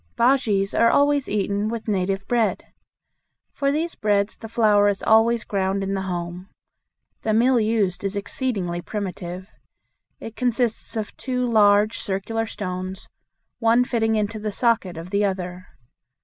Bujeas 0.15 0.73
are 0.73 0.89
always 0.89 1.29
eaten 1.29 1.67
with 1.69 1.87
native 1.87 2.27
bread. 2.27 2.65
For 3.51 3.71
these 3.71 3.93
breads 3.93 4.35
the 4.35 4.49
flour 4.49 4.87
is 4.89 5.03
always 5.03 5.43
ground 5.43 5.83
in 5.83 5.93
the 5.93 6.01
home. 6.01 6.49
The 7.21 7.35
mill 7.35 7.59
used 7.59 8.03
is 8.03 8.15
exceedingly 8.15 8.81
primitive. 8.81 9.51
It 10.19 10.35
consists 10.35 10.97
of 10.97 11.15
two 11.17 11.45
large 11.45 11.99
circular 11.99 12.47
stones, 12.47 13.09
one 13.59 13.83
fitting 13.83 14.15
into 14.15 14.39
the 14.39 14.51
socket 14.51 14.97
of 14.97 15.11
the 15.11 15.23
other. 15.23 15.67